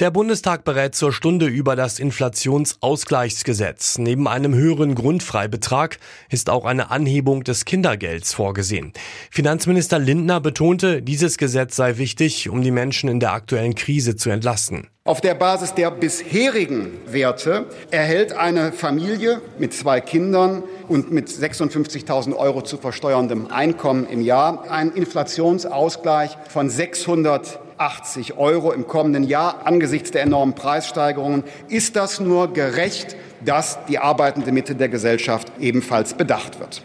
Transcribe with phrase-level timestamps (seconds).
[0.00, 3.98] Der Bundestag berät zur Stunde über das Inflationsausgleichsgesetz.
[3.98, 5.98] Neben einem höheren Grundfreibetrag
[6.30, 8.92] ist auch eine Anhebung des Kindergelds vorgesehen.
[9.28, 14.30] Finanzminister Lindner betonte, dieses Gesetz sei wichtig, um die Menschen in der aktuellen Krise zu
[14.30, 14.86] entlasten.
[15.02, 22.36] Auf der Basis der bisherigen Werte erhält eine Familie mit zwei Kindern und mit 56.000
[22.36, 29.66] Euro zu versteuerndem Einkommen im Jahr einen Inflationsausgleich von 600 80 Euro im kommenden Jahr.
[29.66, 36.14] Angesichts der enormen Preissteigerungen ist das nur gerecht, dass die arbeitende Mitte der Gesellschaft ebenfalls
[36.14, 36.82] bedacht wird.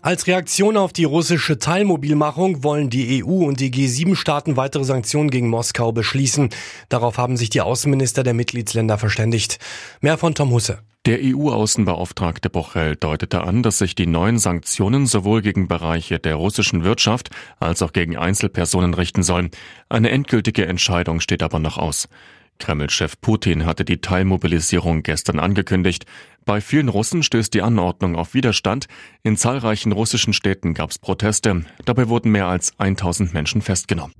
[0.00, 5.48] Als Reaktion auf die russische Teilmobilmachung wollen die EU und die G7-Staaten weitere Sanktionen gegen
[5.48, 6.50] Moskau beschließen.
[6.88, 9.58] Darauf haben sich die Außenminister der Mitgliedsländer verständigt.
[10.00, 10.78] Mehr von Tom Husse.
[11.08, 16.84] Der EU-Außenbeauftragte Bochel deutete an, dass sich die neuen Sanktionen sowohl gegen Bereiche der russischen
[16.84, 19.50] Wirtschaft als auch gegen Einzelpersonen richten sollen.
[19.88, 22.10] Eine endgültige Entscheidung steht aber noch aus.
[22.58, 26.04] Kreml-Chef Putin hatte die Teilmobilisierung gestern angekündigt.
[26.44, 28.86] Bei vielen Russen stößt die Anordnung auf Widerstand.
[29.22, 31.64] In zahlreichen russischen Städten gab es Proteste.
[31.86, 34.12] Dabei wurden mehr als 1000 Menschen festgenommen.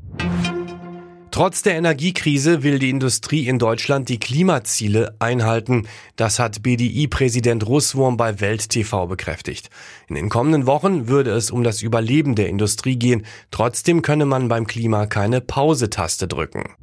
[1.38, 5.86] Trotz der Energiekrise will die Industrie in Deutschland die Klimaziele einhalten.
[6.16, 9.70] Das hat BDI-Präsident Russwurm bei Welt TV bekräftigt.
[10.08, 13.24] In den kommenden Wochen würde es um das Überleben der Industrie gehen.
[13.52, 16.74] Trotzdem könne man beim Klima keine Pause-Taste drücken.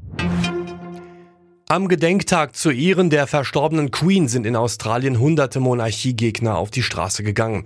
[1.67, 7.23] Am Gedenktag zu Ehren der verstorbenen Queen sind in Australien hunderte Monarchiegegner auf die Straße
[7.23, 7.65] gegangen.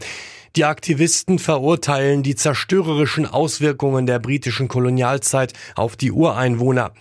[0.55, 6.91] Die Aktivisten verurteilen die zerstörerischen Auswirkungen der britischen Kolonialzeit auf die Ureinwohner.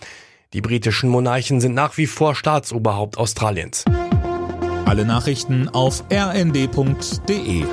[0.53, 3.85] Die britischen Monarchen sind nach wie vor Staatsoberhaupt Australiens.
[4.85, 7.65] Alle Nachrichten auf rnd.de